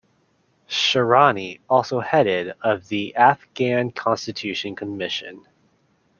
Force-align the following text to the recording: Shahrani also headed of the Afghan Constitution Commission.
Shahrani 0.67 1.59
also 1.69 1.99
headed 1.99 2.53
of 2.63 2.87
the 2.87 3.15
Afghan 3.15 3.91
Constitution 3.91 4.75
Commission. 4.75 5.45